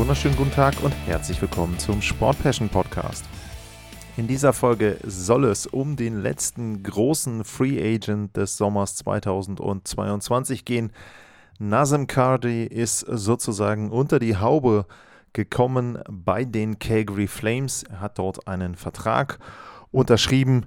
[0.00, 3.22] Wunderschönen guten Tag und herzlich willkommen zum Sport Passion Podcast.
[4.16, 10.90] In dieser Folge soll es um den letzten großen Free Agent des Sommers 2022 gehen.
[11.58, 14.86] Nazem Cardi ist sozusagen unter die Haube
[15.34, 17.82] gekommen bei den Calgary Flames.
[17.82, 19.38] Er hat dort einen Vertrag
[19.92, 20.64] unterschrieben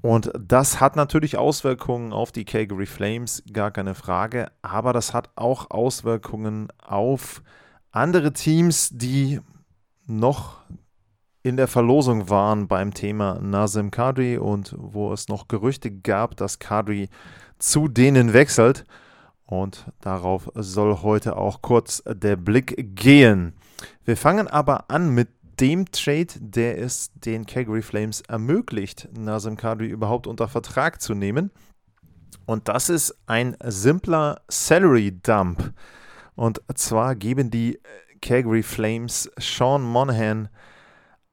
[0.00, 5.28] und das hat natürlich Auswirkungen auf die Calgary Flames, gar keine Frage, aber das hat
[5.34, 7.42] auch Auswirkungen auf
[7.90, 9.40] andere Teams, die
[10.06, 10.60] noch
[11.42, 16.58] in der Verlosung waren beim Thema Nazim Kadri und wo es noch Gerüchte gab, dass
[16.58, 17.08] Kadri
[17.58, 18.84] zu denen wechselt.
[19.46, 23.54] Und darauf soll heute auch kurz der Blick gehen.
[24.04, 25.28] Wir fangen aber an mit
[25.60, 31.50] dem Trade, der es den Calgary Flames ermöglicht, Nazim Kadri überhaupt unter Vertrag zu nehmen.
[32.46, 35.72] Und das ist ein simpler Salary Dump.
[36.40, 37.78] Und zwar geben die
[38.22, 40.48] Calgary Flames Sean Monahan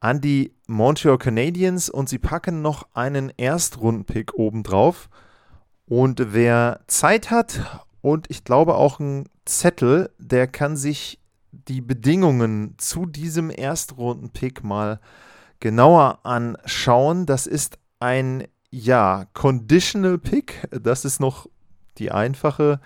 [0.02, 5.08] an die Montreal Canadiens und sie packen noch einen Erstrundenpick obendrauf.
[5.86, 11.22] Und wer Zeit hat und ich glaube auch einen Zettel, der kann sich
[11.54, 15.00] die Bedingungen zu diesem Erstrundenpick mal
[15.62, 17.26] genauer anschauen.
[17.26, 20.68] Das ist ein ja, Conditional Pick.
[20.70, 21.48] Das ist noch
[22.00, 22.80] die einfache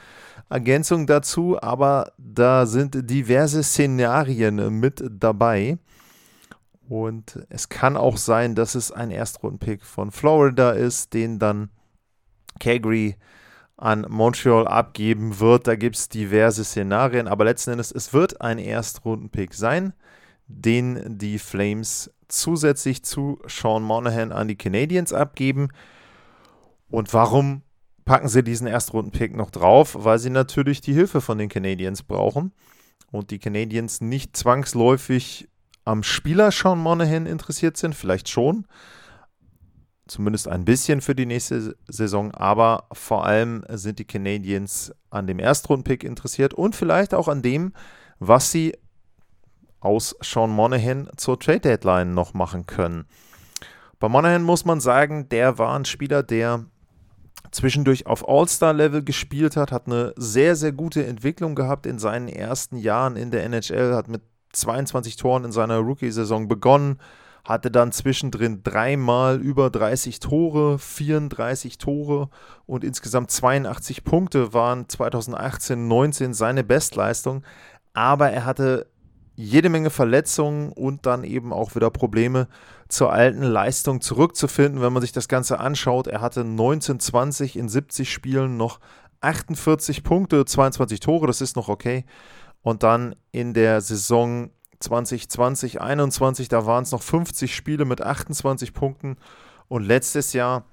[0.50, 5.78] Ergänzung dazu, aber da sind diverse Szenarien mit dabei.
[6.90, 11.70] Und es kann auch sein, dass es ein Erstrundenpick von Florida ist, den dann
[12.60, 13.16] Calgary
[13.78, 15.68] an Montreal abgeben wird.
[15.68, 19.94] Da gibt es diverse Szenarien, aber letzten Endes, es wird ein Erstrundenpick sein,
[20.48, 25.70] den die Flames zusätzlich zu Sean Monahan an die Canadiens abgeben.
[26.90, 27.62] Und warum
[28.06, 29.96] packen sie diesen Erstrundenpick noch drauf?
[30.00, 32.52] Weil sie natürlich die Hilfe von den Canadiens brauchen
[33.12, 35.48] und die Canadiens nicht zwangsläufig
[35.84, 38.68] am Spieler Sean Monahan interessiert sind, vielleicht schon,
[40.08, 45.40] zumindest ein bisschen für die nächste Saison, aber vor allem sind die Canadiens an dem
[45.40, 47.74] Erstrundenpick interessiert und vielleicht auch an dem,
[48.20, 48.78] was sie
[49.80, 53.06] aus Sean Monahan zur Trade Deadline noch machen können.
[54.00, 56.66] Bei Monahan muss man sagen, der war ein Spieler, der
[57.52, 62.78] zwischendurch auf All-Star-Level gespielt hat, hat eine sehr, sehr gute Entwicklung gehabt in seinen ersten
[62.78, 64.22] Jahren in der NHL, hat mit
[64.54, 67.00] 22 Toren in seiner Rookie-Saison begonnen,
[67.44, 72.30] hatte dann zwischendrin dreimal über 30 Tore, 34 Tore
[72.66, 77.44] und insgesamt 82 Punkte waren 2018, 19 seine Bestleistung.
[77.94, 78.88] Aber er hatte
[79.36, 82.48] jede Menge Verletzungen und dann eben auch wieder Probleme
[82.92, 86.08] zur alten Leistung zurückzufinden, wenn man sich das Ganze anschaut.
[86.08, 88.80] Er hatte 1920 in 70 Spielen noch
[89.22, 92.06] 48 Punkte, 22 Tore, das ist noch okay.
[92.62, 98.74] Und dann in der Saison 2020, 21, da waren es noch 50 Spiele mit 28
[98.74, 99.18] Punkten.
[99.68, 100.66] Und letztes Jahr,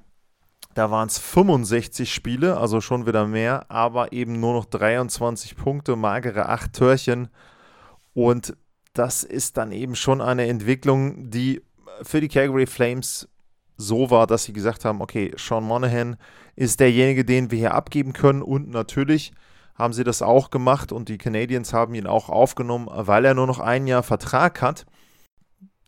[0.74, 5.96] da waren es 65 Spiele, also schon wieder mehr, aber eben nur noch 23 Punkte,
[5.96, 7.28] magere 8 Törchen.
[8.14, 8.56] Und
[8.92, 11.62] das ist dann eben schon eine Entwicklung, die
[12.02, 13.28] für die Calgary Flames
[13.76, 16.16] so war, dass sie gesagt haben, okay, Sean Monahan
[16.56, 19.32] ist derjenige, den wir hier abgeben können und natürlich
[19.76, 23.46] haben sie das auch gemacht und die Canadiens haben ihn auch aufgenommen, weil er nur
[23.46, 24.86] noch ein Jahr Vertrag hat.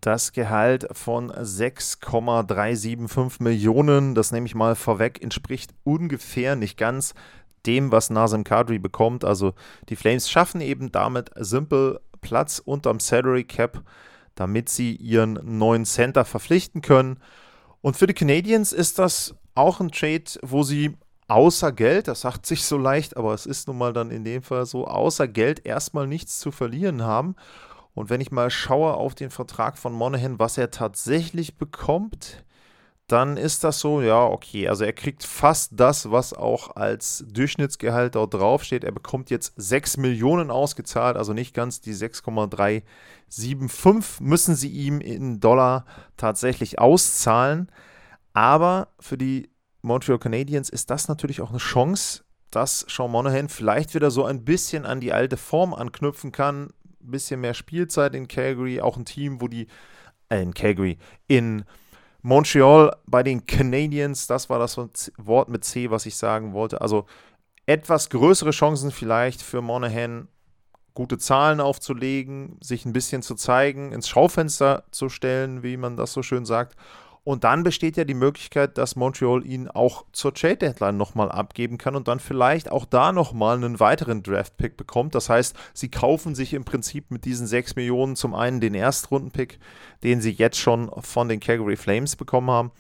[0.01, 7.15] Das Gehalt von 6,375 Millionen, das nehme ich mal vorweg, entspricht ungefähr nicht ganz
[7.67, 9.25] dem, was Nazem Kadri bekommt.
[9.25, 9.53] Also
[9.89, 13.83] die Flames schaffen eben damit simpel Platz unterm Salary Cap,
[14.41, 17.19] damit sie ihren neuen Center verpflichten können.
[17.83, 20.97] Und für die Canadiens ist das auch ein Trade, wo sie
[21.29, 24.43] außer Geld, das sagt sich so leicht, aber es ist nun mal dann in dem
[24.43, 27.37] Fall so, außer Geld erstmal nichts zu verlieren haben.
[27.93, 32.43] Und wenn ich mal schaue auf den Vertrag von Monahan, was er tatsächlich bekommt,
[33.11, 34.69] dann ist das so, ja, okay.
[34.69, 38.85] Also er kriegt fast das, was auch als Durchschnittsgehalt dort draufsteht.
[38.85, 45.41] Er bekommt jetzt 6 Millionen ausgezahlt, also nicht ganz die 6,375 müssen sie ihm in
[45.41, 45.85] Dollar
[46.17, 47.71] tatsächlich auszahlen.
[48.33, 49.51] Aber für die
[49.83, 54.45] Montreal Canadiens ist das natürlich auch eine Chance, dass Sean Monahan vielleicht wieder so ein
[54.45, 56.71] bisschen an die alte Form anknüpfen kann.
[57.03, 59.67] Ein bisschen mehr Spielzeit in Calgary, auch ein Team, wo die,
[60.29, 61.65] äh, in Calgary, in
[62.23, 64.77] Montreal bei den Canadiens, das war das
[65.17, 66.81] Wort mit C, was ich sagen wollte.
[66.81, 67.07] Also
[67.67, 70.29] etwas größere Chancen vielleicht für Monahan,
[70.95, 76.13] gute Zahlen aufzulegen, sich ein bisschen zu zeigen, ins Schaufenster zu stellen, wie man das
[76.13, 76.77] so schön sagt.
[77.23, 81.77] Und dann besteht ja die Möglichkeit, dass Montreal ihn auch zur Trade Deadline nochmal abgeben
[81.77, 85.15] kann und dann vielleicht auch da nochmal einen weiteren Draft-Pick bekommt.
[85.15, 89.59] Das heißt, sie kaufen sich im Prinzip mit diesen 6 Millionen zum einen den Erstrunden-Pick,
[90.03, 92.73] den sie jetzt schon von den Calgary Flames bekommen haben,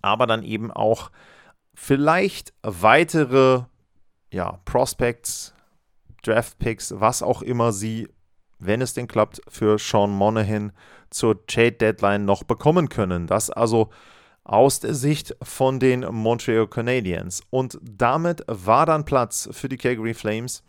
[0.00, 1.10] aber dann eben auch
[1.74, 3.62] vielleicht weitere
[4.32, 5.54] ja, Prospects,
[6.24, 8.08] Draft-Picks, was auch immer sie,
[8.64, 10.72] wenn es denn klappt, für Sean Monahan
[11.10, 13.26] zur Trade Deadline noch bekommen können.
[13.26, 13.90] Das also
[14.44, 17.42] aus der Sicht von den Montreal Canadiens.
[17.50, 20.62] Und damit war dann Platz für die Calgary Flames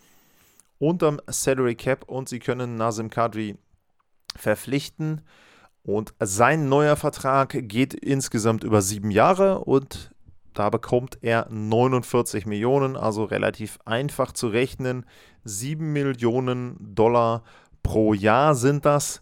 [0.80, 3.58] unterm Salary Cap und sie können Nazim Kadri
[4.36, 5.22] verpflichten.
[5.82, 10.12] Und sein neuer Vertrag geht insgesamt über sieben Jahre und
[10.54, 15.06] da bekommt er 49 Millionen, also relativ einfach zu rechnen.
[15.46, 17.44] 7 Millionen Dollar
[17.84, 19.22] pro Jahr sind das.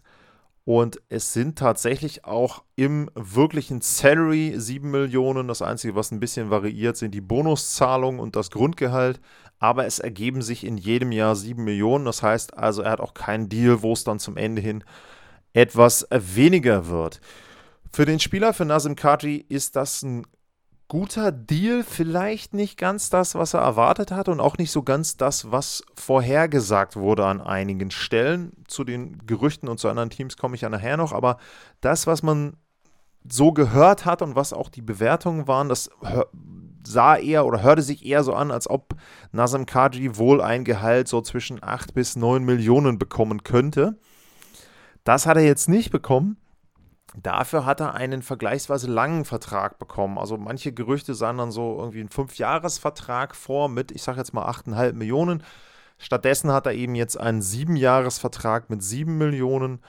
[0.64, 5.48] Und es sind tatsächlich auch im wirklichen Salary 7 Millionen.
[5.48, 9.20] Das Einzige, was ein bisschen variiert, sind die Bonuszahlungen und das Grundgehalt.
[9.58, 12.04] Aber es ergeben sich in jedem Jahr 7 Millionen.
[12.04, 14.84] Das heißt also, er hat auch keinen Deal, wo es dann zum Ende hin
[15.52, 17.20] etwas weniger wird.
[17.92, 20.24] Für den Spieler, für Nazim Kadri, ist das ein
[20.92, 25.16] guter Deal, vielleicht nicht ganz das, was er erwartet hat und auch nicht so ganz
[25.16, 28.52] das, was vorhergesagt wurde an einigen Stellen.
[28.68, 31.38] Zu den Gerüchten und zu anderen Teams komme ich ja nachher noch, aber
[31.80, 32.58] das, was man
[33.26, 35.88] so gehört hat und was auch die Bewertungen waren, das
[36.86, 38.94] sah eher oder hörte sich eher so an, als ob
[39.32, 43.98] Nazem Kadri wohl ein Gehalt so zwischen 8 bis 9 Millionen bekommen könnte.
[45.04, 46.36] Das hat er jetzt nicht bekommen.
[47.14, 50.16] Dafür hat er einen vergleichsweise langen Vertrag bekommen.
[50.18, 54.48] Also manche Gerüchte sahen dann so irgendwie einen Fünfjahresvertrag vor mit, ich sage jetzt mal
[54.48, 55.42] 8,5 Millionen.
[55.98, 59.80] Stattdessen hat er eben jetzt einen Siebenjahresvertrag mit 7 Millionen.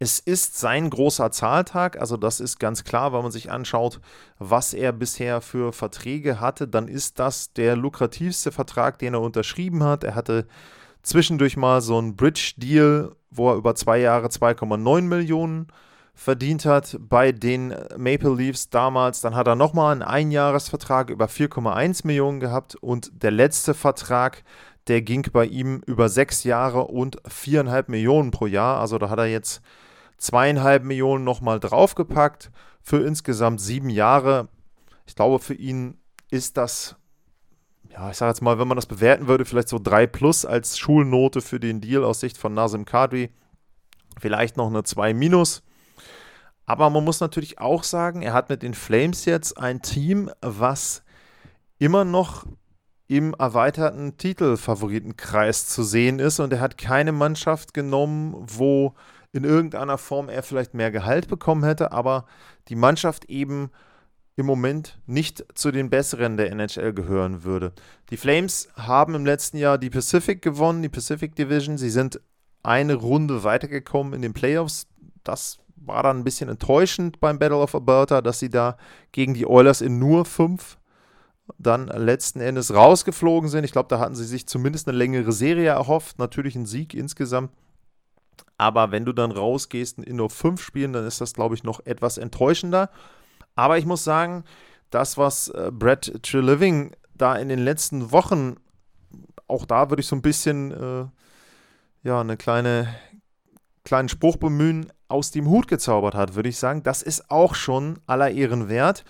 [0.00, 4.00] Es ist sein großer Zahltag, also das ist ganz klar, wenn man sich anschaut,
[4.40, 9.84] was er bisher für Verträge hatte, dann ist das der lukrativste Vertrag, den er unterschrieben
[9.84, 10.02] hat.
[10.02, 10.48] Er hatte
[11.02, 15.68] zwischendurch mal so einen Bridge-Deal, wo er über zwei Jahre 2,9 Millionen
[16.14, 19.20] verdient hat bei den Maple Leafs damals.
[19.20, 24.44] Dann hat er nochmal einen Einjahresvertrag über 4,1 Millionen gehabt und der letzte Vertrag,
[24.88, 28.80] der ging bei ihm über sechs Jahre und 4,5 Millionen pro Jahr.
[28.80, 29.62] Also da hat er jetzt
[30.18, 32.50] zweieinhalb Millionen nochmal draufgepackt
[32.82, 34.48] für insgesamt sieben Jahre.
[35.06, 35.98] Ich glaube, für ihn
[36.30, 36.96] ist das,
[37.90, 40.78] ja, ich sage jetzt mal, wenn man das bewerten würde, vielleicht so 3 plus als
[40.78, 43.30] Schulnote für den Deal aus Sicht von Nazim Kadri.
[44.20, 45.62] Vielleicht noch eine 2 minus.
[46.66, 51.02] Aber man muss natürlich auch sagen, er hat mit den Flames jetzt ein Team, was
[51.78, 52.46] immer noch
[53.08, 58.94] im erweiterten Titelfavoritenkreis zu sehen ist und er hat keine Mannschaft genommen, wo
[59.32, 62.26] in irgendeiner Form er vielleicht mehr Gehalt bekommen hätte, aber
[62.68, 63.70] die Mannschaft eben
[64.36, 67.72] im Moment nicht zu den besseren der NHL gehören würde.
[68.10, 71.76] Die Flames haben im letzten Jahr die Pacific gewonnen, die Pacific Division.
[71.76, 72.20] Sie sind
[72.62, 74.86] eine Runde weitergekommen in den Playoffs.
[75.22, 78.76] Das war dann ein bisschen enttäuschend beim Battle of Alberta, dass sie da
[79.12, 80.78] gegen die Oilers in nur fünf
[81.58, 83.64] dann letzten Endes rausgeflogen sind.
[83.64, 86.18] Ich glaube, da hatten sie sich zumindest eine längere Serie erhofft.
[86.18, 87.50] Natürlich ein Sieg insgesamt.
[88.58, 91.84] Aber wenn du dann rausgehst in nur fünf Spielen, dann ist das, glaube ich, noch
[91.84, 92.90] etwas enttäuschender.
[93.54, 94.44] Aber ich muss sagen,
[94.90, 98.56] das, was äh, Brett Treliving da in den letzten Wochen,
[99.48, 101.06] auch da würde ich so ein bisschen, äh,
[102.06, 102.94] ja, eine kleine,
[103.84, 106.82] kleinen Spruch bemühen, aus dem Hut gezaubert hat, würde ich sagen.
[106.82, 109.04] Das ist auch schon aller Ehren wert.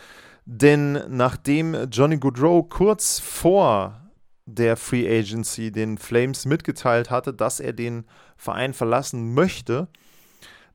[0.44, 4.00] Denn nachdem Johnny Goodrow kurz vor
[4.44, 8.04] der Free Agency den Flames mitgeteilt hatte, dass er den
[8.36, 9.88] Verein verlassen möchte,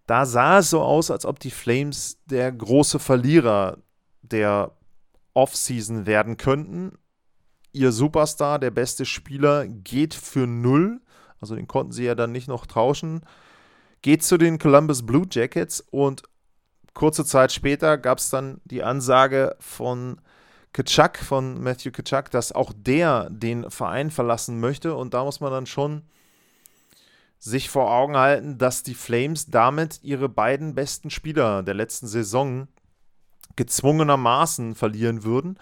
[0.05, 3.77] da sah es so aus, als ob die Flames der große Verlierer
[4.21, 4.71] der
[5.33, 6.93] Offseason werden könnten.
[7.73, 11.01] ihr Superstar, der beste Spieler, geht für null.
[11.39, 13.21] Also den konnten sie ja dann nicht noch tauschen.
[14.01, 16.23] Geht zu den Columbus Blue Jackets und
[16.93, 20.19] kurze Zeit später gab es dann die Ansage von
[20.73, 24.95] Kitschak, von Matthew Kitschak, dass auch der den Verein verlassen möchte.
[24.95, 26.03] Und da muss man dann schon
[27.39, 32.67] sich vor Augen halten, dass die Flames damit ihre beiden besten Spieler der letzten Saison
[33.55, 35.57] gezwungenermaßen verlieren würden.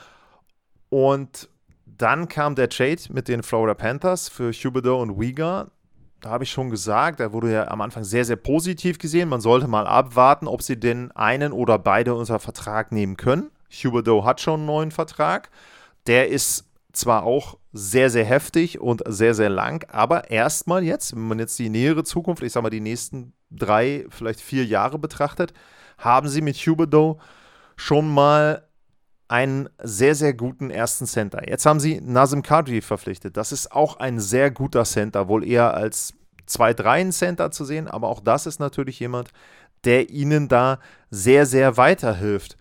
[0.89, 1.49] Und
[1.85, 5.71] dann kam der Trade mit den Florida Panthers für Huberdeau und Uyghur.
[6.25, 9.29] Da habe ich schon gesagt, da wurde ja am Anfang sehr, sehr positiv gesehen.
[9.29, 13.51] Man sollte mal abwarten, ob sie denn einen oder beide unter Vertrag nehmen können.
[13.69, 15.51] Huberdeau hat schon einen neuen Vertrag.
[16.07, 21.27] Der ist zwar auch sehr, sehr heftig und sehr, sehr lang, aber erstmal jetzt, wenn
[21.27, 25.53] man jetzt die nähere Zukunft, ich sage mal die nächsten drei, vielleicht vier Jahre betrachtet,
[25.99, 27.19] haben sie mit Huberdeau
[27.75, 28.64] schon mal
[29.27, 31.47] einen sehr, sehr guten ersten Center.
[31.47, 33.37] Jetzt haben sie Nazim Kadri verpflichtet.
[33.37, 36.13] Das ist auch ein sehr guter Center, wohl eher als
[36.47, 39.29] 2-3-Center zu sehen, aber auch das ist natürlich jemand,
[39.83, 40.79] der ihnen da
[41.09, 42.57] sehr, sehr weiterhilft.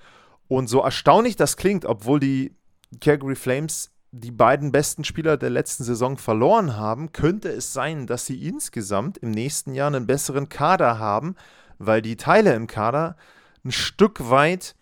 [0.49, 2.56] Und so erstaunlich das klingt, obwohl die
[3.00, 8.26] Calgary Flames die beiden besten Spieler der letzten Saison verloren haben, könnte es sein, dass
[8.26, 11.35] sie insgesamt im nächsten Jahr einen besseren Kader haben,
[11.78, 13.16] weil die Teile im Kader
[13.64, 14.76] ein Stück weit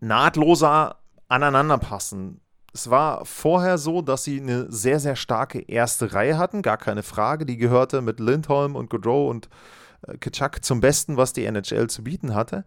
[0.00, 0.96] nahtloser
[1.28, 2.40] aneinander passen.
[2.72, 7.02] Es war vorher so, dass sie eine sehr, sehr starke erste Reihe hatten, gar keine
[7.02, 7.46] Frage.
[7.46, 9.48] Die gehörte mit Lindholm und Gaudreau und
[10.06, 12.64] äh, Kitschak zum Besten, was die NHL zu bieten hatte.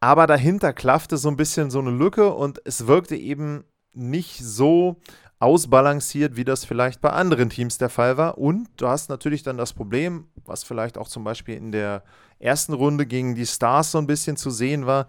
[0.00, 5.00] Aber dahinter klaffte so ein bisschen so eine Lücke und es wirkte eben nicht so
[5.38, 8.38] ausbalanciert, wie das vielleicht bei anderen Teams der Fall war.
[8.38, 12.02] Und du hast natürlich dann das Problem, was vielleicht auch zum Beispiel in der
[12.38, 15.08] ersten Runde gegen die Stars so ein bisschen zu sehen war,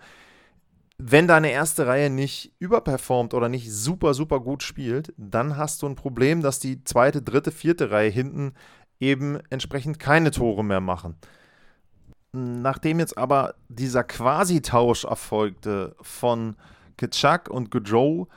[0.99, 5.87] wenn deine erste Reihe nicht überperformt oder nicht super, super gut spielt, dann hast du
[5.87, 8.53] ein Problem, dass die zweite, dritte, vierte Reihe hinten
[8.99, 11.15] eben entsprechend keine Tore mehr machen.
[12.31, 16.55] Nachdem jetzt aber dieser Quasi-Tausch erfolgte von
[16.97, 18.27] Kitschak und Goudreau,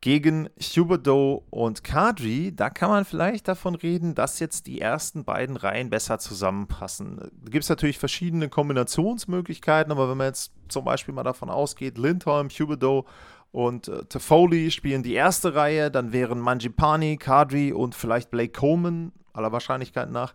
[0.00, 5.56] gegen Huberdeau und Kadri, da kann man vielleicht davon reden, dass jetzt die ersten beiden
[5.56, 7.16] Reihen besser zusammenpassen.
[7.16, 11.98] Da gibt es natürlich verschiedene Kombinationsmöglichkeiten, aber wenn man jetzt zum Beispiel mal davon ausgeht,
[11.98, 13.06] Lindholm, Huberdeau
[13.52, 19.12] und äh, Toffoli spielen die erste Reihe, dann wären Manjipani, Kadri und vielleicht Blake Coleman,
[19.32, 20.34] aller Wahrscheinlichkeit nach.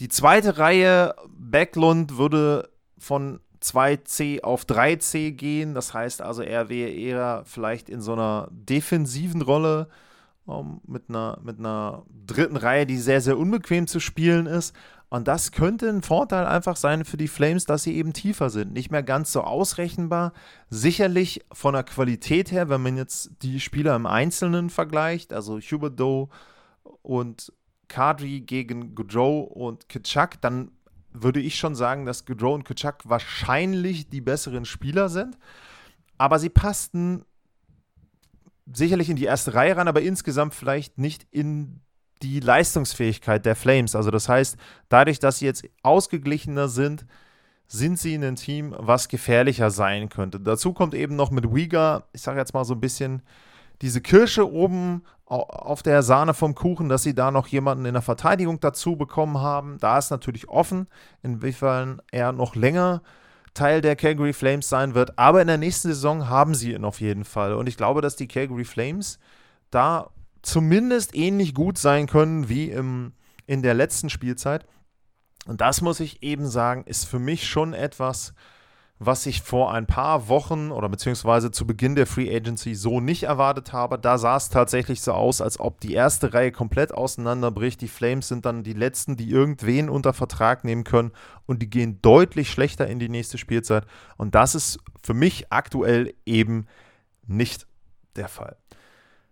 [0.00, 5.74] Die zweite Reihe, Backlund, würde von 2C auf 3C gehen.
[5.74, 9.88] Das heißt also, er wäre eher vielleicht in so einer defensiven Rolle
[10.46, 14.74] um, ähm, mit, einer, mit einer dritten Reihe, die sehr, sehr unbequem zu spielen ist.
[15.08, 18.72] Und das könnte ein Vorteil einfach sein für die Flames, dass sie eben tiefer sind.
[18.72, 20.32] Nicht mehr ganz so ausrechenbar.
[20.68, 26.30] Sicherlich von der Qualität her, wenn man jetzt die Spieler im Einzelnen vergleicht, also Huberdeau
[27.02, 27.52] und
[27.88, 30.70] Kadri gegen Goudreau und Kitschak, dann
[31.12, 35.38] würde ich schon sagen, dass Gaudreau und Kutschak wahrscheinlich die besseren Spieler sind.
[36.18, 37.24] Aber sie passten
[38.72, 41.80] sicherlich in die erste Reihe ran, aber insgesamt vielleicht nicht in
[42.22, 43.94] die Leistungsfähigkeit der Flames.
[43.96, 44.56] Also das heißt,
[44.88, 47.06] dadurch, dass sie jetzt ausgeglichener sind,
[47.66, 50.40] sind sie in einem Team, was gefährlicher sein könnte.
[50.40, 53.22] Dazu kommt eben noch mit Uyghur, ich sage jetzt mal so ein bisschen,
[53.82, 58.02] diese Kirsche oben auf der Sahne vom Kuchen, dass sie da noch jemanden in der
[58.02, 59.78] Verteidigung dazu bekommen haben.
[59.78, 60.88] Da ist natürlich offen,
[61.22, 63.02] inwiefern er noch länger
[63.54, 65.18] Teil der Calgary Flames sein wird.
[65.18, 67.54] Aber in der nächsten Saison haben sie ihn auf jeden Fall.
[67.54, 69.18] Und ich glaube, dass die Calgary Flames
[69.70, 70.10] da
[70.42, 73.12] zumindest ähnlich gut sein können wie im,
[73.46, 74.66] in der letzten Spielzeit.
[75.46, 78.34] Und das muss ich eben sagen, ist für mich schon etwas,
[79.02, 83.22] was ich vor ein paar Wochen oder beziehungsweise zu Beginn der Free Agency so nicht
[83.22, 83.98] erwartet habe.
[83.98, 87.80] Da sah es tatsächlich so aus, als ob die erste Reihe komplett auseinanderbricht.
[87.80, 91.12] Die Flames sind dann die letzten, die irgendwen unter Vertrag nehmen können
[91.46, 93.86] und die gehen deutlich schlechter in die nächste Spielzeit.
[94.18, 96.66] Und das ist für mich aktuell eben
[97.26, 97.66] nicht
[98.16, 98.58] der Fall.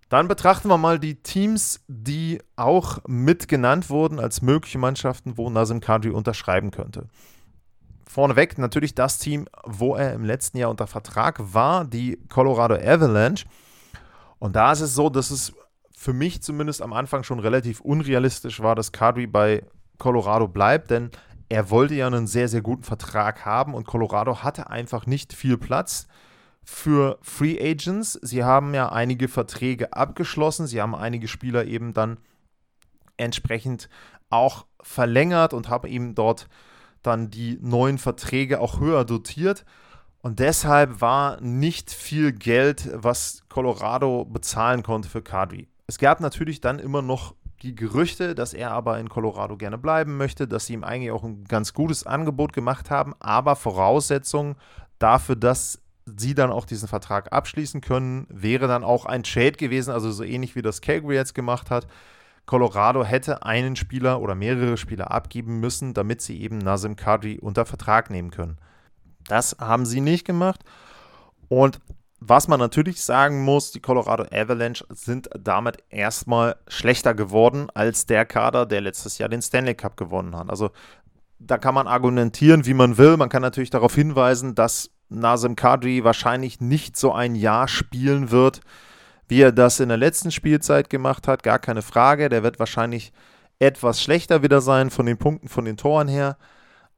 [0.09, 5.81] Dann betrachten wir mal die Teams, die auch mitgenannt wurden als mögliche Mannschaften, wo Nazim
[5.81, 7.09] Kadri unterschreiben könnte
[8.09, 13.47] vorneweg natürlich das Team, wo er im letzten Jahr unter Vertrag war, die Colorado Avalanche.
[14.39, 15.53] Und da ist es so, dass es
[15.95, 19.65] für mich zumindest am Anfang schon relativ unrealistisch war, dass Kadri bei
[19.99, 21.11] Colorado bleibt, denn
[21.49, 25.59] er wollte ja einen sehr, sehr guten Vertrag haben und Colorado hatte einfach nicht viel
[25.59, 26.07] Platz
[26.63, 28.13] für Free Agents.
[28.23, 32.19] Sie haben ja einige Verträge abgeschlossen, sie haben einige Spieler eben dann
[33.17, 33.89] entsprechend
[34.31, 36.49] auch verlängert und haben ihm dort
[37.09, 39.65] dann die neuen Verträge auch höher dotiert.
[40.21, 45.69] Und deshalb war nicht viel Geld, was Colorado bezahlen konnte für Kadri.
[45.87, 50.17] Es gab natürlich dann immer noch die Gerüchte, dass er aber in Colorado gerne bleiben
[50.17, 54.57] möchte, dass sie ihm eigentlich auch ein ganz gutes Angebot gemacht haben, aber Voraussetzung
[54.99, 55.81] dafür, dass
[56.17, 60.25] sie dann auch diesen Vertrag abschließen können, wäre dann auch ein Trade gewesen, also so
[60.25, 61.87] ähnlich wie das Calgary jetzt gemacht hat.
[62.49, 67.67] Colorado hätte einen Spieler oder mehrere Spieler abgeben müssen, damit sie eben Nazim Kadri unter
[67.67, 68.57] Vertrag nehmen können.
[69.27, 70.65] Das haben sie nicht gemacht.
[71.49, 71.79] Und
[72.21, 78.25] was man natürlich sagen muss, die Colorado Avalanche sind damit erstmal schlechter geworden als der
[78.25, 80.49] Kader, der letztes Jahr den Stanley Cup gewonnen hat.
[80.49, 80.71] Also
[81.39, 83.19] da kann man argumentieren, wie man will.
[83.19, 88.63] Man kann natürlich darauf hinweisen, dass Nazem Kadri wahrscheinlich nicht so ein Jahr spielen wird,
[89.29, 91.43] wie er das in der letzten Spielzeit gemacht hat.
[91.43, 92.29] Gar keine Frage.
[92.29, 93.13] Der wird wahrscheinlich
[93.59, 96.37] etwas schlechter wieder sein von den Punkten, von den Toren her.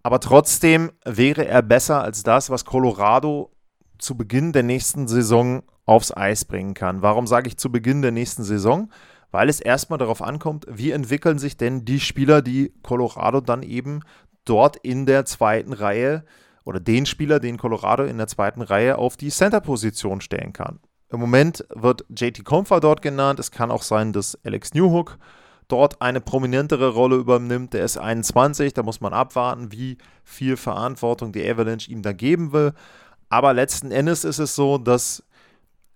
[0.03, 3.51] Aber trotzdem wäre er besser als das, was Colorado
[3.99, 7.03] zu Beginn der nächsten Saison aufs Eis bringen kann.
[7.03, 8.91] Warum sage ich zu Beginn der nächsten Saison?
[9.31, 14.01] Weil es erstmal darauf ankommt, wie entwickeln sich denn die Spieler, die Colorado dann eben
[14.45, 16.25] dort in der zweiten Reihe
[16.65, 20.81] oder den Spieler, den Colorado in der zweiten Reihe auf die Center-Position stellen kann.
[21.13, 23.41] Im Moment wird JT Comfer dort genannt.
[23.41, 25.19] Es kann auch sein, dass Alex Newhook
[25.67, 27.75] dort eine prominentere Rolle übernimmt.
[27.75, 32.53] Der ist 21, da muss man abwarten, wie viel Verantwortung die Avalanche ihm da geben
[32.53, 32.73] will.
[33.29, 35.23] Aber letzten Endes ist es so, dass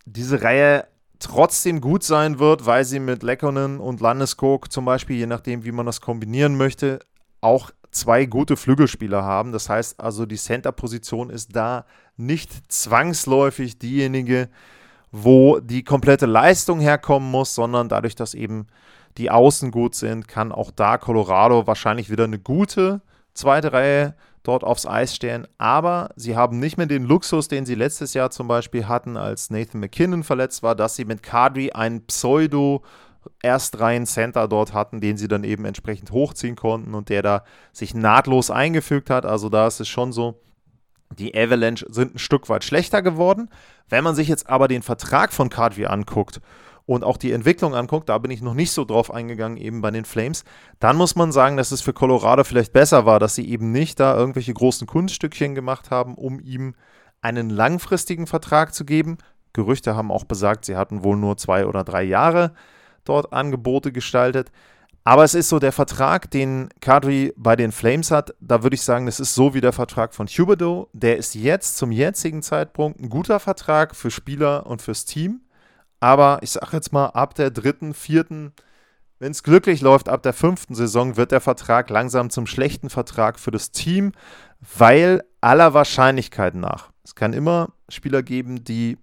[0.05, 0.87] diese Reihe
[1.19, 5.73] trotzdem gut sein wird, weil sie mit Lekkonen und Landeskog zum Beispiel, je nachdem, wie
[5.73, 7.01] man das kombinieren möchte,
[7.41, 9.53] auch zwei gute Flügelspieler haben.
[9.53, 14.49] Das heißt also, die Center-Position ist da nicht zwangsläufig diejenige,
[15.17, 18.67] wo die komplette Leistung herkommen muss, sondern dadurch, dass eben
[19.17, 23.01] die Außen gut sind, kann auch da Colorado wahrscheinlich wieder eine gute
[23.33, 25.47] zweite Reihe dort aufs Eis stellen.
[25.57, 29.51] Aber sie haben nicht mehr den Luxus, den sie letztes Jahr zum Beispiel hatten, als
[29.51, 32.83] Nathan McKinnon verletzt war, dass sie mit Kadri einen Pseudo-
[33.41, 37.95] Erstreihen Center dort hatten, den sie dann eben entsprechend hochziehen konnten und der da sich
[37.95, 39.25] nahtlos eingefügt hat.
[39.25, 40.39] Also da ist es schon so,
[41.11, 43.49] die Avalanche sind ein Stück weit schlechter geworden.
[43.89, 46.41] Wenn man sich jetzt aber den Vertrag von Kadri anguckt
[46.87, 49.91] und auch die Entwicklung anguckt, da bin ich noch nicht so drauf eingegangen, eben bei
[49.91, 50.45] den Flames,
[50.81, 54.01] dann muss man sagen, dass es für Colorado vielleicht besser war, dass sie eben nicht
[54.01, 56.75] da irgendwelche großen Kunststückchen gemacht haben, um ihm
[57.21, 59.19] einen langfristigen Vertrag zu geben.
[59.53, 62.53] Gerüchte haben auch besagt, sie hatten wohl nur zwei oder drei Jahre
[63.05, 64.51] dort Angebote gestaltet.
[65.07, 68.83] Aber es ist so der Vertrag, den Kadri bei den Flames hat, da würde ich
[68.83, 70.89] sagen, das ist so wie der Vertrag von Huberdeau.
[70.95, 75.43] Der ist jetzt zum jetzigen Zeitpunkt ein guter Vertrag für Spieler und fürs Team.
[76.01, 78.55] Aber ich sage jetzt mal, ab der dritten, vierten,
[79.19, 83.39] wenn es glücklich läuft, ab der fünften Saison wird der Vertrag langsam zum schlechten Vertrag
[83.39, 84.13] für das Team,
[84.79, 88.97] weil aller Wahrscheinlichkeit nach, es kann immer Spieler geben, die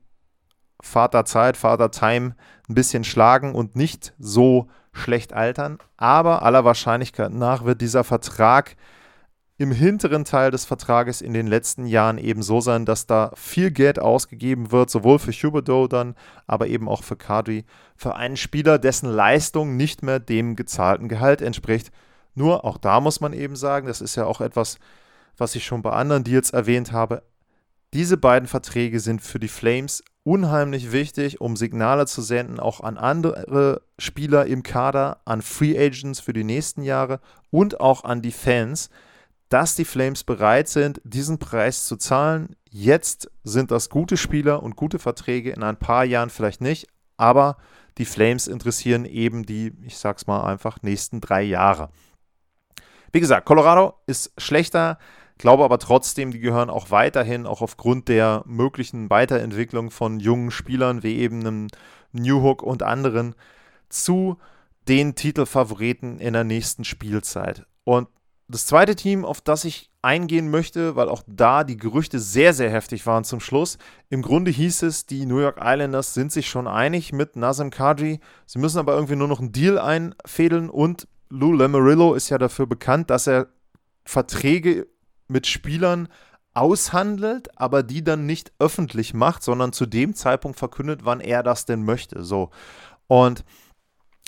[0.81, 2.35] Vaterzeit, Vatertime
[2.67, 8.75] ein bisschen schlagen und nicht so schlecht altern, aber aller Wahrscheinlichkeit nach wird dieser Vertrag
[9.61, 13.69] im hinteren Teil des Vertrages in den letzten Jahren eben so sein, dass da viel
[13.69, 16.15] Geld ausgegeben wird, sowohl für Huberdeau dann,
[16.47, 21.43] aber eben auch für Kadri, für einen Spieler, dessen Leistung nicht mehr dem gezahlten Gehalt
[21.43, 21.91] entspricht.
[22.33, 24.79] Nur auch da muss man eben sagen, das ist ja auch etwas,
[25.37, 27.21] was ich schon bei anderen Deals erwähnt habe.
[27.93, 32.97] Diese beiden Verträge sind für die Flames unheimlich wichtig, um Signale zu senden, auch an
[32.97, 38.31] andere Spieler im Kader, an Free Agents für die nächsten Jahre und auch an die
[38.31, 38.89] Fans
[39.51, 42.55] dass die Flames bereit sind, diesen Preis zu zahlen.
[42.69, 47.57] Jetzt sind das gute Spieler und gute Verträge, in ein paar Jahren vielleicht nicht, aber
[47.97, 51.89] die Flames interessieren eben die, ich sag's mal einfach, nächsten drei Jahre.
[53.11, 54.97] Wie gesagt, Colorado ist schlechter,
[55.41, 61.03] glaube aber trotzdem, die gehören auch weiterhin, auch aufgrund der möglichen Weiterentwicklung von jungen Spielern
[61.03, 61.67] wie eben einem
[62.13, 63.35] Newhook und anderen,
[63.89, 64.37] zu
[64.87, 67.65] den Titelfavoriten in der nächsten Spielzeit.
[67.83, 68.07] Und
[68.47, 72.69] das zweite Team, auf das ich eingehen möchte, weil auch da die Gerüchte sehr, sehr
[72.69, 73.77] heftig waren zum Schluss.
[74.09, 78.19] Im Grunde hieß es, die New York Islanders sind sich schon einig mit Nazem Kadri.
[78.45, 82.65] Sie müssen aber irgendwie nur noch einen Deal einfädeln und Lou Lamarillo ist ja dafür
[82.65, 83.47] bekannt, dass er
[84.03, 84.87] Verträge
[85.31, 86.07] mit Spielern
[86.53, 91.65] aushandelt, aber die dann nicht öffentlich macht, sondern zu dem Zeitpunkt verkündet, wann er das
[91.65, 92.23] denn möchte.
[92.23, 92.49] So.
[93.07, 93.45] Und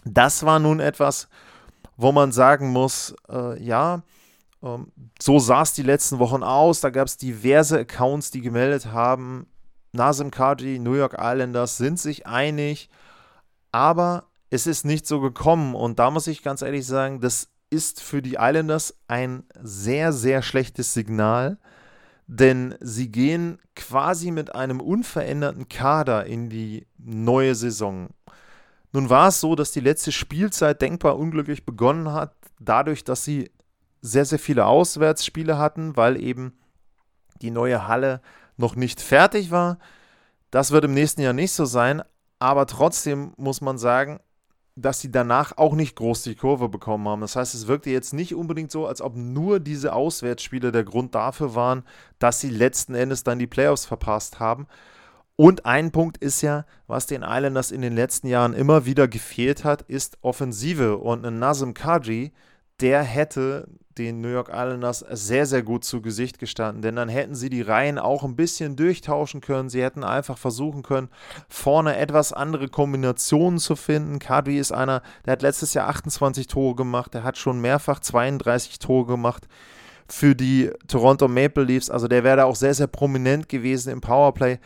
[0.06, 1.28] das war nun etwas,
[1.98, 4.04] wo man sagen muss, äh, ja,
[4.62, 6.82] ähm, so sah es die letzten Wochen aus.
[6.82, 9.48] Da gab es diverse Accounts, die gemeldet haben,
[9.92, 12.89] Nazem Kadri, New York Islanders sind sich einig,
[13.72, 15.76] aber es ist nicht so gekommen.
[15.76, 20.44] Und da muss ich ganz ehrlich sagen, das ist für die Islanders ein sehr, sehr
[20.44, 21.58] schlechtes Signal,
[22.28, 28.10] denn sie gehen quasi mit einem unveränderten Kader in die neue Saison.
[28.92, 33.50] Nun war es so, dass die letzte Spielzeit denkbar unglücklich begonnen hat, dadurch, dass sie
[34.02, 36.54] sehr, sehr viele Auswärtsspiele hatten, weil eben
[37.42, 38.22] die neue Halle
[38.56, 39.80] noch nicht fertig war.
[40.52, 42.04] Das wird im nächsten Jahr nicht so sein,
[42.38, 44.20] aber trotzdem muss man sagen,
[44.76, 47.22] dass sie danach auch nicht groß die Kurve bekommen haben.
[47.22, 51.14] Das heißt, es wirkte jetzt nicht unbedingt so, als ob nur diese Auswärtsspiele der Grund
[51.14, 51.84] dafür waren,
[52.18, 54.68] dass sie letzten Endes dann die Playoffs verpasst haben.
[55.36, 59.64] Und ein Punkt ist ja, was den Islanders in den letzten Jahren immer wieder gefehlt
[59.64, 60.98] hat, ist Offensive.
[60.98, 62.32] Und ein Nazem Kadri,
[62.80, 67.36] der hätte den New York Islanders sehr, sehr gut zu Gesicht gestanden, denn dann hätten
[67.36, 69.69] sie die Reihen auch ein bisschen durchtauschen können.
[69.69, 71.10] Sie hätten einfach versuchen können,
[71.49, 74.19] vorne etwas andere Kombinationen zu finden.
[74.19, 78.79] Kadri ist einer, der hat letztes Jahr 28 Tore gemacht, der hat schon mehrfach 32
[78.79, 79.47] Tore gemacht
[80.08, 81.89] für die Toronto Maple Leafs.
[81.89, 84.60] Also der wäre da auch sehr, sehr prominent gewesen im Powerplay.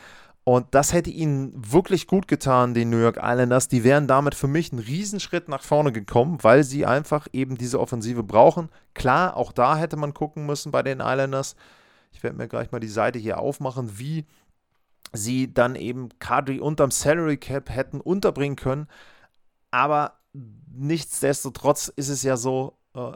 [0.47, 3.67] Und das hätte ihnen wirklich gut getan, den New York Islanders.
[3.67, 7.81] Die wären damit für mich einen Riesenschritt nach vorne gekommen, weil sie einfach eben diese
[7.81, 8.69] Offensive brauchen.
[8.93, 11.57] Klar, auch da hätte man gucken müssen bei den Islanders.
[12.13, 14.23] Ich werde mir gleich mal die Seite hier aufmachen, wie
[15.12, 18.88] sie dann eben Kadri unterm Salary Cap hätten unterbringen können.
[19.69, 23.12] Aber nichtsdestotrotz ist es ja so, äh,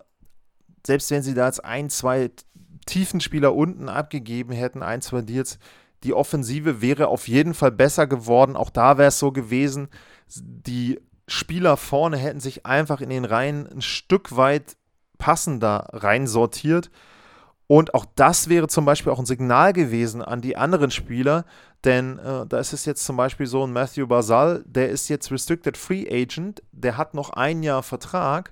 [0.86, 2.30] selbst wenn sie da jetzt ein, zwei
[2.88, 5.60] Tiefenspieler unten abgegeben hätten, ein, zwei Deals,
[6.04, 8.56] die Offensive wäre auf jeden Fall besser geworden.
[8.56, 9.90] Auch da wäre es so gewesen,
[10.36, 14.76] die Spieler vorne hätten sich einfach in den Reihen ein Stück weit
[15.18, 16.90] passender reinsortiert.
[17.68, 21.46] Und auch das wäre zum Beispiel auch ein Signal gewesen an die anderen Spieler,
[21.86, 25.32] denn äh, da ist es jetzt zum Beispiel so ein Matthew Basal, der ist jetzt
[25.32, 28.52] Restricted Free Agent, der hat noch ein Jahr Vertrag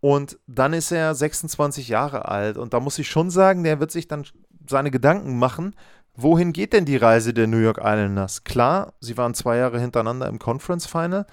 [0.00, 2.58] und dann ist er 26 Jahre alt.
[2.58, 4.26] Und da muss ich schon sagen, der wird sich dann
[4.68, 5.74] seine Gedanken machen,
[6.14, 8.44] Wohin geht denn die Reise der New York Islanders?
[8.44, 11.26] Klar, sie waren zwei Jahre hintereinander im Conference Final,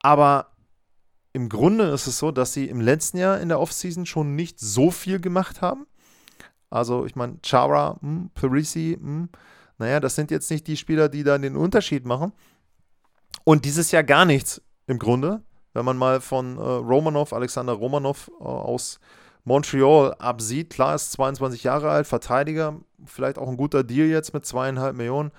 [0.00, 0.52] aber
[1.32, 4.58] im Grunde ist es so, dass sie im letzten Jahr in der Offseason schon nicht
[4.58, 5.86] so viel gemacht haben.
[6.70, 9.28] Also, ich meine, Chara, hm, Parisi, hm,
[9.78, 12.32] naja, das sind jetzt nicht die Spieler, die da den Unterschied machen.
[13.44, 15.42] Und dieses Jahr gar nichts im Grunde,
[15.74, 18.98] wenn man mal von äh, Romanov, Alexander Romanov äh, aus
[19.46, 20.70] Montreal absieht.
[20.70, 25.30] Klar, ist 22 Jahre alt, Verteidiger, vielleicht auch ein guter Deal jetzt mit zweieinhalb Millionen.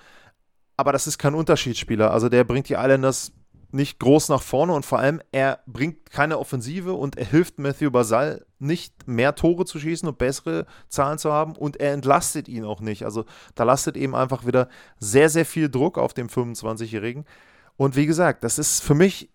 [0.78, 2.10] Aber das ist kein Unterschiedsspieler.
[2.10, 3.32] Also der bringt die Islanders
[3.70, 7.90] nicht groß nach vorne und vor allem er bringt keine Offensive und er hilft Matthew
[7.90, 12.64] Basal nicht mehr Tore zu schießen und bessere Zahlen zu haben und er entlastet ihn
[12.64, 13.04] auch nicht.
[13.04, 17.26] Also da lastet eben einfach wieder sehr, sehr viel Druck auf dem 25-Jährigen.
[17.76, 19.28] Und wie gesagt, das ist für mich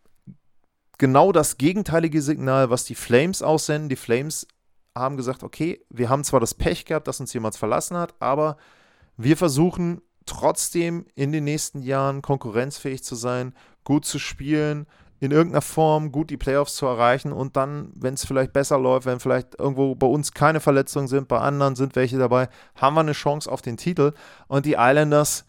[0.98, 3.90] genau das gegenteilige Signal, was die Flames aussenden.
[3.90, 4.48] Die Flames
[4.96, 8.58] haben gesagt, okay, wir haben zwar das Pech gehabt, dass uns jemand verlassen hat, aber
[9.18, 13.54] wir versuchen trotzdem in den nächsten Jahren konkurrenzfähig zu sein,
[13.84, 14.88] gut zu spielen,
[15.20, 19.06] in irgendeiner Form gut die Playoffs zu erreichen und dann, wenn es vielleicht besser läuft,
[19.06, 23.00] wenn vielleicht irgendwo bei uns keine Verletzungen sind, bei anderen sind welche dabei, haben wir
[23.00, 24.12] eine Chance auf den Titel.
[24.48, 25.46] Und die Islanders,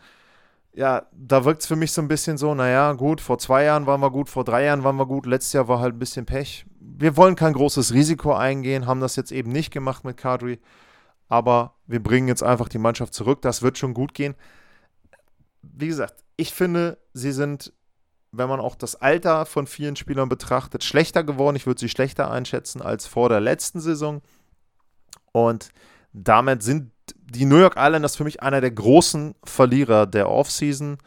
[0.75, 3.87] ja, da wirkt es für mich so ein bisschen so, naja, gut, vor zwei Jahren
[3.87, 6.27] waren wir gut, vor drei Jahren waren wir gut, letztes Jahr war halt ein bisschen
[6.27, 10.61] Pech wir wollen kein großes Risiko eingehen, haben das jetzt eben nicht gemacht mit Kadri,
[11.29, 13.43] aber wir bringen jetzt einfach die Mannschaft zurück.
[13.43, 14.35] Das wird schon gut gehen.
[15.63, 17.73] Wie gesagt, ich finde, sie sind,
[18.31, 21.57] wenn man auch das Alter von vielen Spielern betrachtet, schlechter geworden.
[21.57, 24.23] Ich würde sie schlechter einschätzen als vor der letzten Saison.
[25.33, 25.71] Und
[26.13, 30.99] damit sind die New York Islanders für mich einer der großen Verlierer der Offseason.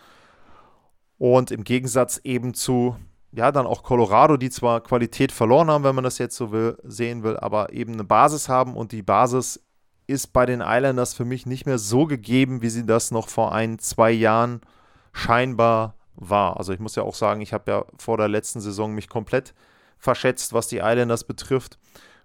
[1.17, 2.95] Und im Gegensatz eben zu
[3.31, 6.77] ja, dann auch Colorado, die zwar Qualität verloren haben, wenn man das jetzt so will,
[6.83, 9.63] sehen will, aber eben eine Basis haben und die Basis
[10.07, 13.53] ist bei den Islanders für mich nicht mehr so gegeben, wie sie das noch vor
[13.53, 14.61] ein, zwei Jahren
[15.11, 16.57] scheinbar war.
[16.57, 19.53] Also ich muss ja auch sagen, ich habe ja vor der letzten Saison mich komplett
[19.97, 21.77] verschätzt, was die Islanders betrifft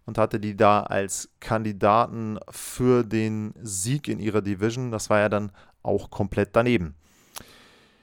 [0.07, 4.91] und hatte die da als Kandidaten für den Sieg in ihrer Division.
[4.91, 6.95] Das war ja dann auch komplett daneben.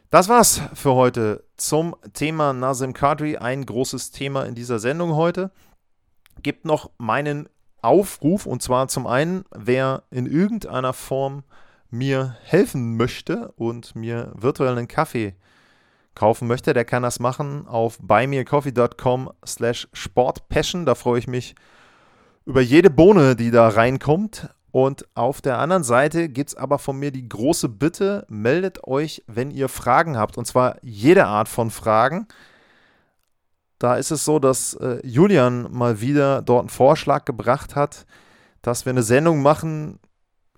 [0.09, 3.37] Das war's für heute zum Thema Nazim Kadri.
[3.37, 5.51] Ein großes Thema in dieser Sendung heute.
[6.41, 7.47] Gibt noch meinen
[7.81, 11.43] Aufruf und zwar zum einen, wer in irgendeiner Form
[11.91, 15.35] mir helfen möchte und mir virtuellen Kaffee
[16.15, 20.85] kaufen möchte, der kann das machen auf buymeacoffee.com slash sportpassion.
[20.85, 21.55] Da freue ich mich
[22.49, 24.49] über jede Bohne, die da reinkommt.
[24.71, 29.23] Und auf der anderen Seite gibt es aber von mir die große Bitte, meldet euch,
[29.27, 30.35] wenn ihr Fragen habt.
[30.35, 32.27] Und zwar jede Art von Fragen.
[33.77, 38.07] Da ist es so, dass äh, Julian mal wieder dort einen Vorschlag gebracht hat,
[38.63, 39.99] dass wir eine Sendung machen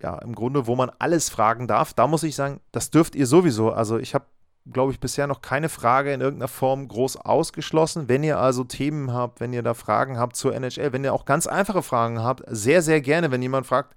[0.01, 1.93] ja, im Grunde, wo man alles fragen darf.
[1.93, 3.69] Da muss ich sagen, das dürft ihr sowieso.
[3.69, 4.25] Also ich habe,
[4.71, 8.08] glaube ich, bisher noch keine Frage in irgendeiner Form groß ausgeschlossen.
[8.08, 11.26] Wenn ihr also Themen habt, wenn ihr da Fragen habt zur NHL, wenn ihr auch
[11.26, 13.95] ganz einfache Fragen habt, sehr, sehr gerne, wenn jemand fragt,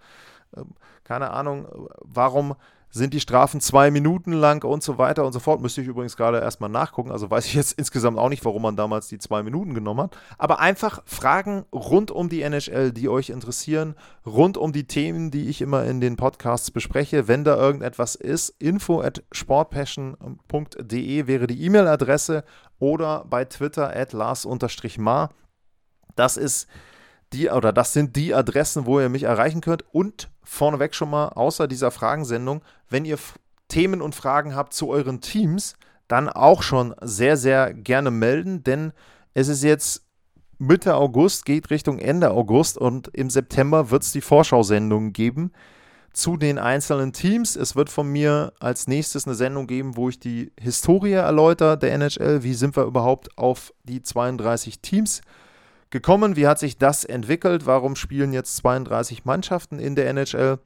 [0.57, 0.63] äh,
[1.05, 1.67] keine Ahnung,
[2.01, 2.55] warum
[2.95, 5.61] sind die Strafen zwei Minuten lang und so weiter und so fort.
[5.61, 7.11] Müsste ich übrigens gerade erstmal nachgucken.
[7.11, 10.17] Also weiß ich jetzt insgesamt auch nicht, warum man damals die zwei Minuten genommen hat.
[10.39, 15.49] Aber einfach Fragen rund um die NHL, die euch interessieren, rund um die Themen, die
[15.49, 17.27] ich immer in den Podcasts bespreche.
[17.27, 22.45] Wenn da irgendetwas ist, info at sportpassion.de wäre die E-Mail-Adresse
[22.79, 25.31] oder bei Twitter at lars-mar.
[26.15, 26.69] Das ist
[27.33, 29.85] die, oder das sind die Adressen, wo ihr mich erreichen könnt.
[29.93, 32.63] Und vorneweg schon mal, außer dieser Fragensendung,
[32.95, 33.19] wenn ihr
[33.67, 35.75] Themen und Fragen habt zu euren Teams,
[36.07, 38.93] dann auch schon sehr, sehr gerne melden, denn
[39.35, 40.05] es ist jetzt
[40.59, 45.51] Mitte August, geht Richtung Ende August und im September wird es die Vorschau-Sendung geben
[46.13, 47.57] zu den einzelnen Teams.
[47.57, 51.93] Es wird von mir als nächstes eine Sendung geben, wo ich die Historie erläutere der
[51.95, 52.45] NHL.
[52.45, 55.21] Wie sind wir überhaupt auf die 32 Teams
[55.91, 56.37] gekommen?
[56.37, 57.67] Wie hat sich das entwickelt?
[57.67, 60.61] Warum spielen jetzt 32 Mannschaften in der NHL?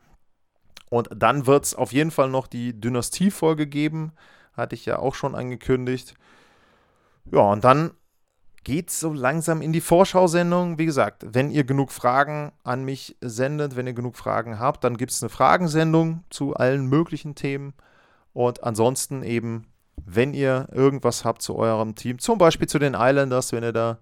[0.91, 4.13] Und dann wird es auf jeden Fall noch die Dynastie-Folge geben.
[4.55, 6.15] Hatte ich ja auch schon angekündigt.
[7.31, 7.91] Ja, und dann
[8.65, 10.79] geht es so langsam in die Vorschau-Sendung.
[10.79, 14.97] Wie gesagt, wenn ihr genug Fragen an mich sendet, wenn ihr genug Fragen habt, dann
[14.97, 17.75] gibt es eine Fragensendung zu allen möglichen Themen.
[18.33, 19.67] Und ansonsten eben,
[20.05, 23.99] wenn ihr irgendwas habt zu eurem Team, zum Beispiel zu den Islanders, wenn ihr da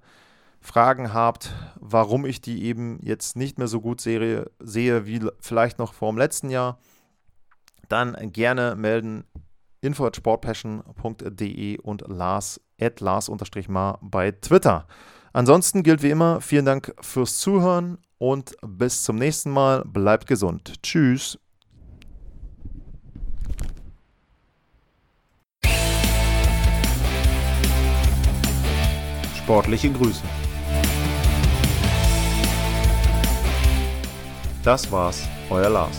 [0.66, 5.78] Fragen habt, warum ich die eben jetzt nicht mehr so gut sehe, sehe wie vielleicht
[5.78, 6.80] noch vor dem letzten Jahr,
[7.88, 9.24] dann gerne melden
[9.80, 14.88] info at sportpassion.de und Lars at Lars-Mar bei Twitter.
[15.32, 19.84] Ansonsten gilt wie immer, vielen Dank fürs Zuhören und bis zum nächsten Mal.
[19.84, 20.82] Bleibt gesund.
[20.82, 21.38] Tschüss.
[29.36, 30.24] Sportliche Grüße.
[34.66, 35.96] Das war's, euer Lars.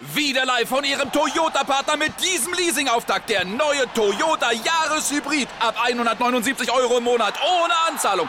[0.00, 3.30] Wieder live von Ihrem Toyota-Partner mit diesem Leasing-Auftakt.
[3.30, 5.46] Der neue Toyota Jahreshybrid.
[5.60, 7.34] Ab 179 Euro im Monat.
[7.40, 8.28] Ohne Anzahlung.